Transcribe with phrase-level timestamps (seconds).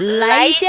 [0.00, 0.66] 来一下。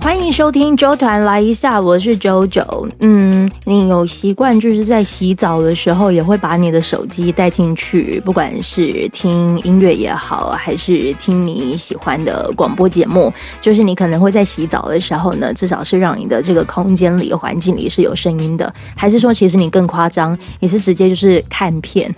[0.00, 2.88] 欢迎收听周团来一下，我是周周。
[3.00, 13.30] 嗯，你有习惯就是在洗澡的时候也会把你的手机带进去，不管是听音乐也好，还是听你喜欢的广播节目，
[13.60, 22.10] 就是你可能会在洗澡的时候呢，至少是让你的这个空间里、环境里是有声音的，还是说其实你更夸张，也是直接就是看片。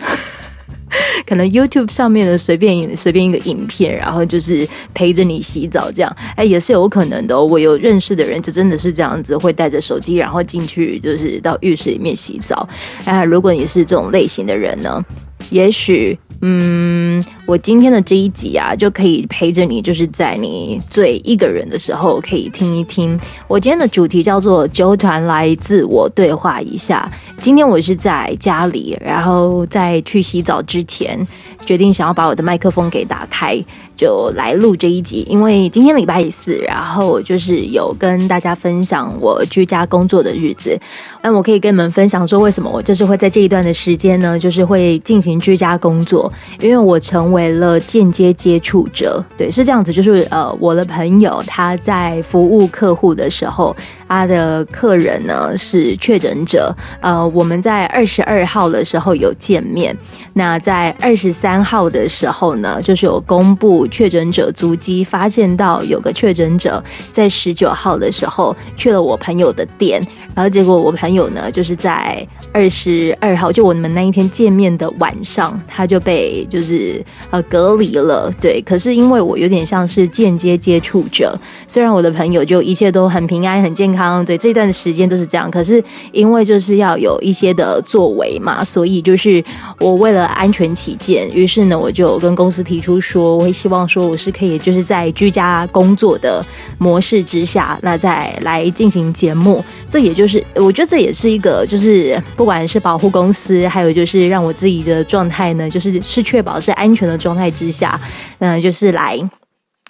[1.26, 7.40] 可能 YouTube 上面的随便随便一个影片，然后就是陪着你洗澡这样，哎，也是有可能的。
[7.40, 12.68] 我有认识的人就真的是这样子，会带着手机，然后进去就是到浴室里面洗澡。
[13.04, 15.04] 哎，如果你是这种类型的人呢，
[15.50, 16.18] 也许。
[16.42, 23.18] 嗯，我今天的这一集啊，就可以陪着你，就是在你最一个人的时候，可以听一听。
[23.46, 27.10] 我今天的主题叫做“酒团来自我对话一下”。
[27.42, 31.26] 今天我是在家里，然后在去洗澡之前，
[31.66, 33.62] 决定想要把我的麦克风给打开。
[34.00, 40.74] 就来录这一集，因为今天礼拜四，然后就是有跟大家分享我居家工作的日子。
[41.20, 44.38] 那我可以跟你们分享说，为什么我就是会在这一段的时间呢？
[44.38, 49.22] 就是会进行居家工作，因为我成为了间接接触者。
[49.36, 53.76] 对，是这样子，就是呃，我的朋友他在服务客户的时候，
[54.08, 56.74] 他的客人呢是确诊者。
[57.02, 59.94] 呃，我们在二十二号的时候有见面，
[60.32, 63.86] 那在二十三号的时候呢，就是有公布。
[63.90, 70.00] 确诊者足迹发现到有个确诊者在十九号的时候去了我朋友的店，
[70.34, 78.32] 然后结果我朋友呢就是在二十二号就我们那一天见面的晚上，他就被就是呃隔离了。
[78.40, 89.42] 对，可是因为我有点像是间接接触者，虽然我的朋友就一切都很平安很健康，对这段时间都是这样，可是因为就是要有一些的作为嘛，所以就是
[89.78, 93.79] 我为了安全起见，于是呢我就跟公司提出说，我会希望。
[93.88, 96.44] 说我是可以，就是在居家工作的
[96.78, 99.64] 模式之下，那再来进行节目。
[99.88, 108.00] 这也就是，我觉得这也是一个，就是不管是保护公司，还有就是让我自己的状态呢，就是是确保是安全的状态之下，
[108.38, 109.18] 嗯，就是来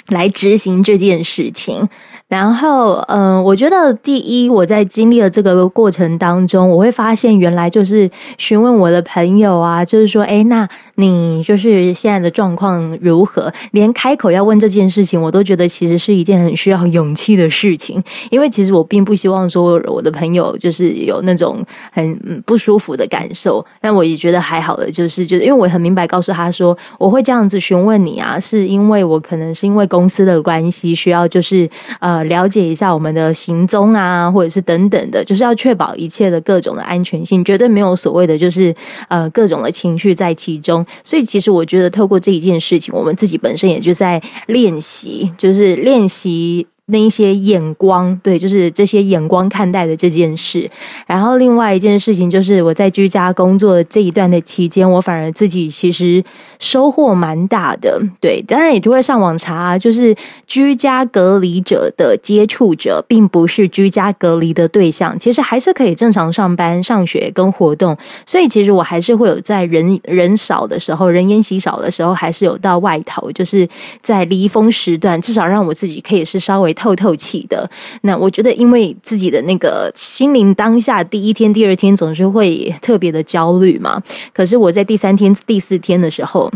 [0.09, 1.89] 来执行这件事情。
[2.29, 13.53] 然后，嗯，我觉得第一，我在经历了这个过程当中，我会发现原来就是询问我的朋友啊，就是说，哎，那你就是现在的状况如何？
[13.73, 18.01] 连开口要问这件事情，我都觉得其实是一件很需要勇气的事情。
[18.31, 21.59] 因为其实我并不希望说我的朋友就是有那种
[21.91, 31.69] 很不舒服的感受，但我也觉得还好的，就是就是因为我很明白告诉他说，我会这样子询问你啊，是因为我可能是因为公司的关系需要，就是
[31.99, 32.25] 呃。
[32.31, 38.73] 了解一下我们的行踪啊，或者是等等的，就是要确保一切的各种的安全性，绝对没有所谓的就是
[39.09, 40.87] 呃各种的情绪在其中。
[41.03, 46.65] 所以其实我觉得透过这一件事情，我们自己本身也就在练习，就是练习。
[46.91, 50.69] 那一些眼光，对，就是这些眼光看待的这件事。
[51.07, 56.23] 然后另外一件事情就是，我在居家工作这一段的期间，我反而自己其实
[56.59, 58.01] 收获蛮大的。
[58.21, 60.15] 对，当然也就会上网查，就是
[60.47, 67.97] 居家隔离者的接触者，并不是居家隔离的对象，其实还是可以正常上班、上学跟活动。
[68.27, 73.69] 所以其实我还是会有在人人少的时候、人烟稀少的时候，还是有到外头，就是
[74.01, 76.75] 在离峰时段，至少让我自己可以是稍微。
[76.81, 77.71] 透透气的，
[78.03, 84.03] 那我觉得，因为自己的那个心灵当下，第一天、第二天总是会特别的焦虑嘛。
[84.33, 86.51] 可是我在第三天、第四天的时候。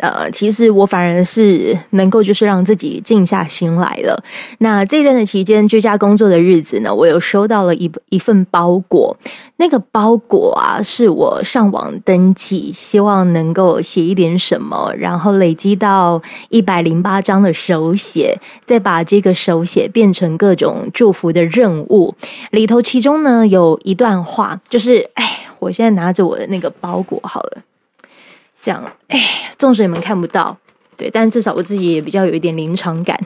[0.00, 4.22] 呃，其实我反而是能够就是让自己静下心来了。
[4.58, 9.16] 那这段的期间，居家工作的日子呢，我有收到了一一份包裹。
[9.56, 22.14] 那个包裹啊，是我上网登记，希望能够写一点什么，然后累积到一百零八张的手写，再把这个手写变成各种祝福的任务。
[22.50, 27.62] 里头其中呢有一段话，就是哎，我现在拿着我的那个包裹好了。
[28.60, 30.56] 这样，哎，纵使你们看不到，
[30.96, 33.18] 对，但至少我自己也比较有一点临场感。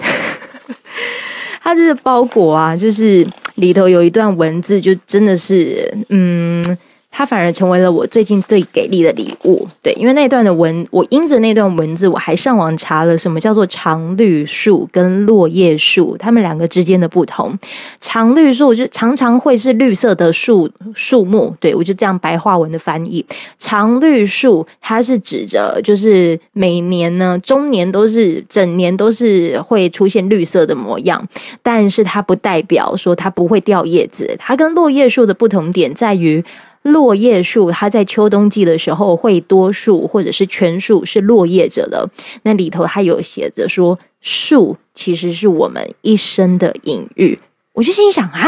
[1.63, 6.79] 它这个包裹啊，就是里头有一段文字，就真的是，嗯。
[7.15, 17.57] 它反而成为了我最近最给力的礼物，对，因为那段的文，我因着那段文字，我还上网查了什么叫做常绿树跟落叶树，它们两个之间的不同。
[18.01, 23.25] 常绿树就常常会是绿色的树树木，对我就这样白话文的翻译。
[23.59, 31.23] 常绿树它是指着就是每年呢，中年都是整年都是会出现绿色的模样，
[31.63, 34.35] 但是它不代表说它不会掉叶子。
[34.39, 36.43] 它跟落叶树的不同点在于。
[36.83, 42.09] 落叶树，它在秋冬季的时候会多树或者是全树是落叶着的。
[42.43, 47.39] 那里头它有写着说，树其实是我们一生的隐喻。
[47.75, 48.47] 我就心想啊，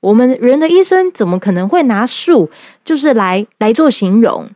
[0.00, 2.50] 我们人的一生怎么可能会拿树
[2.84, 4.48] 就是来来做形容？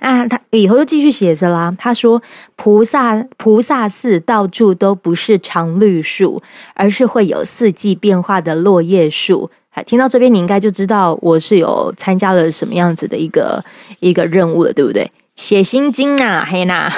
[0.00, 1.74] 啊，他以后就继续写着啦。
[1.78, 2.22] 他说
[2.56, 6.42] ：“菩萨菩萨寺到处都不是常绿树，
[6.74, 13.60] 而是会有四季变化的落叶树。”还听到这边，你应该就知道我是有参加了什么样子的一个
[13.98, 15.10] 一个任务了，对不对？
[15.34, 16.88] 写心经啊，黑娜！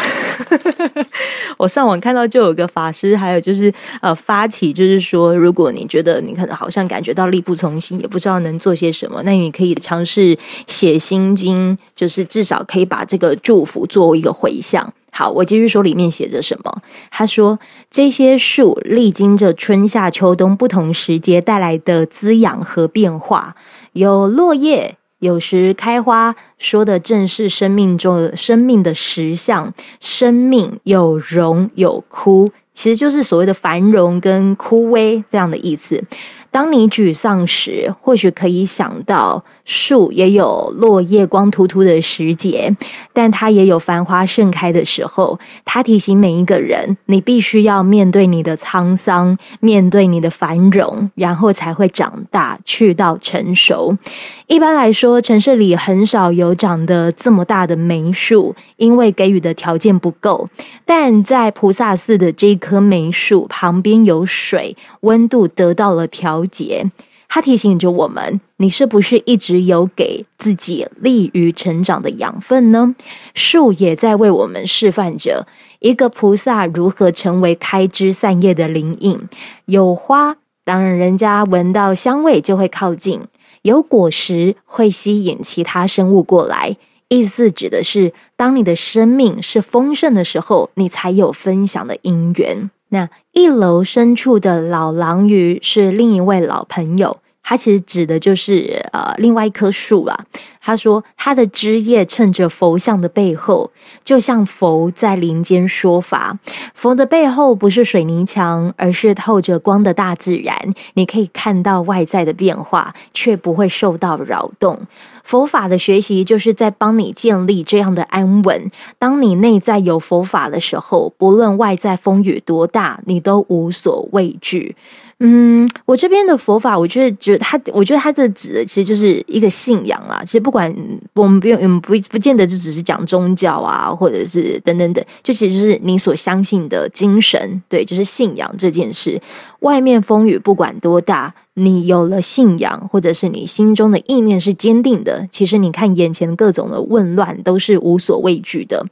[1.57, 14.93] 我上网看到就有个法师，还有就是呃发起，就是说，如果你觉得你可能好像感觉到力不从心，也不知道能做些什么，那你可以尝试写心经，就是至少可以把这个祝福作为一个回向。
[15.17, 16.83] 好，我继续说里面写着什么。
[17.11, 17.59] 他说，
[17.91, 23.57] 这些树历经着春夏秋冬不同时节带来的滋养和变化，
[23.95, 24.99] 有落叶。
[25.21, 29.73] 有时开花，说的正是生命中生命的实相。
[29.99, 36.05] 生命有荣有枯，其实就是所谓的繁荣跟枯萎这样的意思。
[36.51, 42.75] 当你沮丧时，或许可以想到树也有落叶光秃秃的时节，
[43.13, 45.39] 但它也有繁花盛开的时候。
[45.67, 53.99] 它提醒每一个人，你必须要面对你的沧桑，面对你的繁荣，然后才会长大，去到成熟。
[54.47, 60.49] 一般来说，城市里很少有长得这么大的梅树，因为给予的条件不够。
[60.87, 66.47] 但在菩萨寺的这棵梅树旁边有水，温度得到了调。
[66.47, 66.85] 节，
[67.29, 72.95] 它提醒着我们：你是不是一直有给自己利于成长的养分呢？
[73.35, 75.47] 树也在为我们示范着
[75.81, 79.21] 一个菩萨如何成为开枝散叶的灵印。
[79.67, 83.21] 有花，当然人家闻到香味就会靠近；
[83.63, 86.77] 有果实，会吸引其他生物过来。
[87.09, 92.71] 意思指的是，当你的生命是丰盛的时候，你才有分享的因缘。
[92.91, 97.19] 那一楼深处的老狼鱼是另一位老朋友，
[97.49, 100.19] 他其实指的就是呃另外一棵树啦。
[100.61, 103.71] 他说，他的枝叶衬着佛像的背后，
[104.03, 106.37] 就像佛在林间说法。
[106.75, 110.59] 佛的背后不是水泥墙，而是透着光的大自然。
[110.95, 114.81] 你可以看到外在的变化，却不会受到扰动。
[115.23, 118.69] 佛法的学习，就是在帮你建立这样的安稳。
[118.99, 124.75] 当你内在有佛法的时候，不论外在风雨多大，你都无所畏惧。
[125.19, 130.23] 嗯，我这边的佛法，我觉得，觉得他，我觉得他这指的其实就是一个信仰啊。
[130.23, 130.71] 其实不管
[131.15, 139.19] 我们不用，不不见得就只是讲宗教啊，或者是等等等，就其实是你所相信的精神，对，就是信仰这件事。
[139.61, 148.85] 外面风雨不管多大，你有了信仰，或者是你心中的意念是坚定的，其实你看眼前各种的混乱都是无所畏惧的。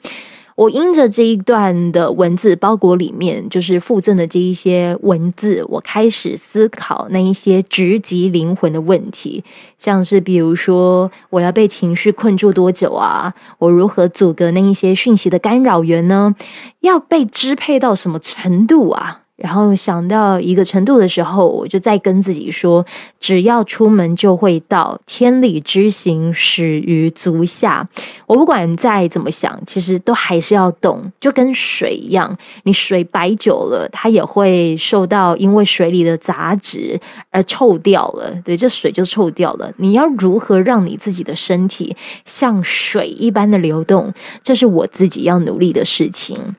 [0.56, 9.43] 我因着这一段的文字包裹里面，就是附赠的这一些文字，我开始思考那一些直击灵魂的问题，
[9.79, 13.35] 像是比如说，我要被情绪困住多久啊？
[13.59, 16.37] 我如何阻隔那一些讯息的干扰源呢？
[16.81, 19.24] 要被支配到什么程度啊？
[19.37, 22.87] 然后想到一个程度的时候，我就再跟自己说：
[23.19, 27.89] 只要出门就会到，千里之行始于足下。
[28.26, 36.99] 我不管再怎么想，其实都还是要动，就跟水一样，你水摆久了，它也会受到因为水里的杂质
[37.31, 38.33] 而臭掉了。
[38.45, 39.73] 对，这水就臭掉了。
[39.79, 44.14] 你要如何让你自己的身体像水一般的流动？
[44.45, 46.55] 这是我自己要努力的事情。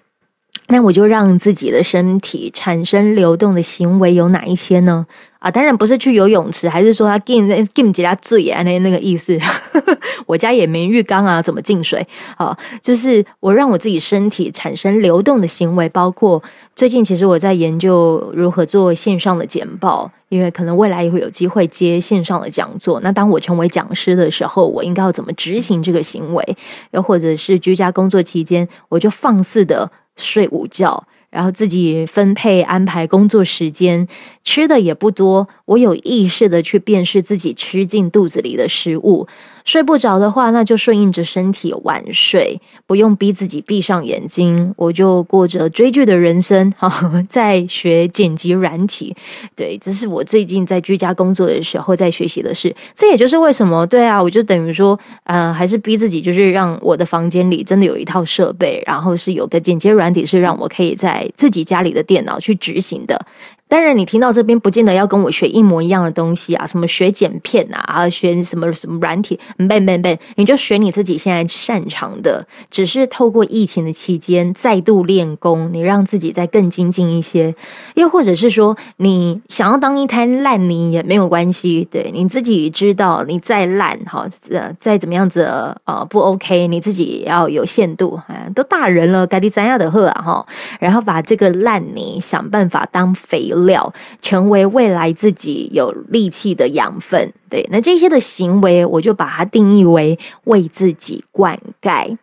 [0.68, 5.06] 那我就让自己的身体产生流动的行为有哪一些呢？
[5.38, 9.38] 啊，当然不是去游泳池，还是说他进进几家醉啊那那个意思。
[10.26, 12.06] 我家也没浴缸啊，怎么进水？
[12.36, 16.42] 啊，就是我让我自己身体产生流动的行为，包括
[16.76, 23.00] 最近其实我在研究如何做线上的简报，因为可能未来也会有机会接线上的讲座。
[23.02, 26.58] 那当我成为讲师的时候，我应该要怎么执行这个行为？
[26.90, 29.92] 又或者是居家工作期间，我就放肆的。
[30.18, 34.08] 睡午觉，然后自己分配安排工作时间，
[34.44, 35.48] 吃的也不多。
[35.66, 39.28] 我有意识的去辨识自己吃进肚子里的食物。
[39.66, 46.72] 睡不着的话，那就顺应着身体晚睡，不用逼自己闭上眼睛，我就过着追剧的人生。
[46.78, 46.90] 哈，
[47.28, 49.16] 在学剪辑软体，
[49.56, 52.74] 对，这是我最近在居家工作的时候在学习的事。
[52.94, 63.20] 这也就是为什么，对啊，我就等于说，呃，还是逼自己，就是让我的房间里真的有一套设备，然后是有个剪接软体，是让我可以在自己家里的电脑去执行的。
[63.68, 72.48] 当然，你听到这边不见得要跟我学一模一样的东西啊，什么学剪片啊，啊，学什么什么软体，笨笨笨，你就学你自己现在擅长的。
[72.70, 77.56] 只是透过疫情的期间再度练功，你让自己再更精进一些。
[77.96, 85.44] 又或者是说，你想要当一滩烂泥也没有关系，对你自己知道，你再烂哈，呃，再怎么样子
[85.86, 88.16] 呃不 OK，你自己要有限度。
[88.28, 90.46] 啊，都大人了，该滴咱样的喝啊哈，
[90.80, 93.52] 然后把这个烂泥想办法当肥。
[93.66, 102.18] 料成为未来自己有力气的养分，对，那这些的行为，我就把它定义为为自己灌溉。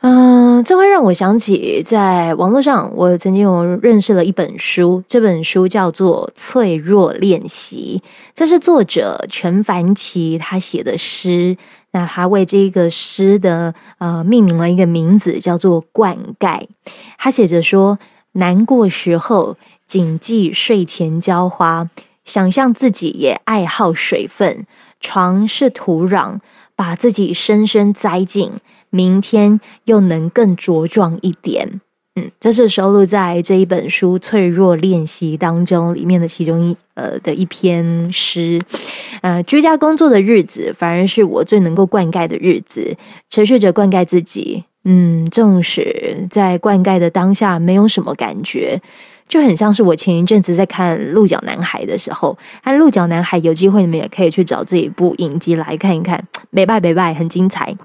[0.00, 8.00] 嗯，这会让我想起，在网络上，我曾经有认识了一本书，这本书叫做《脆弱练习》，
[8.32, 11.56] 这是作者陈凡奇他写的诗，
[11.90, 16.62] 那他为这个诗的呃命名了一个名字，叫做“灌溉”。
[17.18, 17.98] 他写着说
[18.38, 19.56] ：“难过时候。”
[19.88, 21.88] 谨记睡前浇花，
[22.22, 24.66] 想象自己也爱好水分。
[25.00, 26.40] 床是土壤，
[26.76, 28.52] 把自己深深栽进，
[28.90, 31.80] 明天又能更茁壮一点。
[32.16, 38.60] 嗯，这是收录在这一本书《脆弱练习》当中里面的其中一呃的一篇诗。
[39.22, 42.94] 呃，居家工作的日子，反而是我最能够灌溉的日子，
[43.30, 44.64] 持续着灌溉自己。
[44.84, 48.80] 嗯，纵使在灌溉的当下没有什么感觉。
[49.28, 57.76] 就很像是我前一阵子在看《鹿角男孩》的时候，那《鹿角男孩》有机会你们也可以去找这一部影集来看一看，没败没败，很精彩。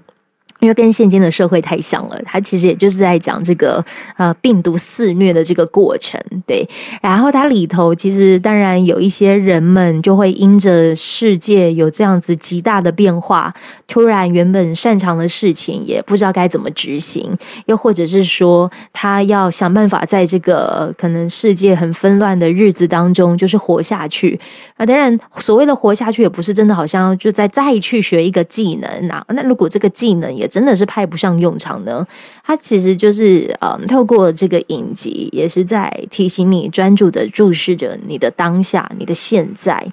[0.63, 3.83] 因为跟现今的社会太像了，它其实也就是在讲这个
[4.15, 6.17] 呃病毒肆虐的这个过程，
[6.47, 6.65] 对。
[7.01, 13.53] 然后它里头其实当然有一些人们就会因着世界有这样子极大的变化，
[13.89, 24.39] 突然原本擅长的事情也不知道该怎么执行，又或者是说他要想办法在这个可能世界很纷乱的日子当中，就是活下去
[24.77, 24.85] 啊。
[24.85, 29.25] 当然，所谓的活下去也不是真的好像就再再去学一个技能啊。
[29.27, 32.05] 那如果这个技能也真的是派不上用场呢？
[32.43, 39.83] 它其实就是嗯，透过这个影集，也是在提醒你专注的注视着你的当下、你的现在、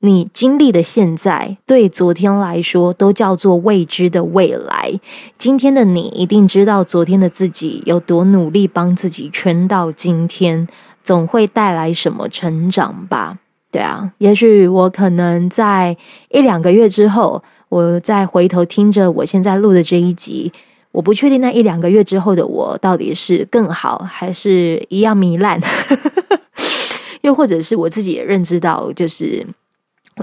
[0.00, 5.00] 你经历的现在，对昨天来说都叫做未知的未来。
[5.38, 10.68] 今天的你一定知道，昨天的自己有多努力，帮自己圈到今天，
[11.02, 13.38] 总会带来什么成长吧？
[13.72, 15.96] 对啊，也许我可能在
[16.28, 17.42] 一两个月之后。
[17.68, 20.52] 我再回头听着我现在录的这一集，
[20.92, 25.60] 我不确定那一两个月之后的我到底是更好，还是一样糜烂，
[27.22, 29.44] 又或者是我自己也认知到，就是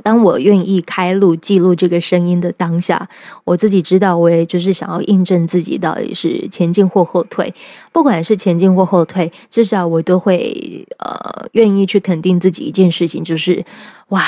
[0.01, 3.07] 当我愿意开录记录这个声音的当下，
[3.43, 7.53] 我自己知道，我也就是想要印证自己到底是前进或后退。
[7.91, 13.63] 不管是前进或后退，至少我都会呃愿意去肯定自己一件事情，就是
[14.07, 14.23] 哇，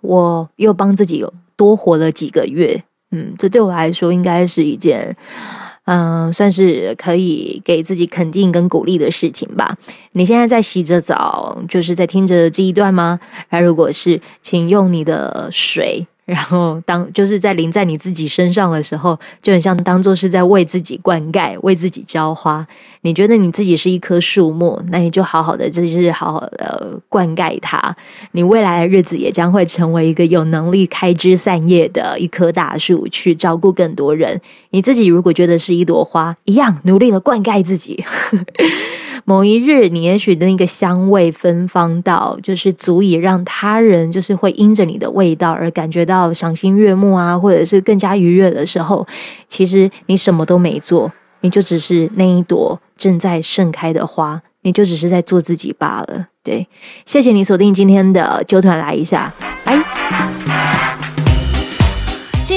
[0.00, 1.30] 我又帮自己有。
[1.62, 5.16] 多活了几个月，嗯，这对我来说应该是一件，
[5.84, 9.78] 嗯，算是可以给自己肯定跟鼓励的事情吧。
[10.14, 13.20] 你现在在洗着澡，就是在听着这一段吗？
[13.50, 16.04] 那如果是，请用你的水。
[16.32, 22.66] 然后，当就是在淋在你自己身上的时候，就很像当做是在为自己灌溉、为自己浇花。
[23.02, 27.94] 你觉得你自己是一棵树木，那你就好好的，就是好好的灌溉它。
[28.30, 34.40] 你未来的日子也将会成为一个有能力开枝散叶的一棵大树，去照顾更多人。
[34.70, 38.02] 你自己如果觉得是一朵花，一样努力的灌溉自己。
[39.24, 49.06] 某一日，你也许的那个香味芬芳到，就是足以让他人就是会因着你的味道而感觉到赏心悦目啊，或者是更加愉悦的时候，
[49.48, 56.28] 其实你什么都没做，你就只是那一朵正在盛开的花，你就只是在做自己罢了。
[56.44, 56.66] 对，
[57.04, 59.32] 谢谢你锁定今天的九团来一下，
[59.64, 59.81] 拜。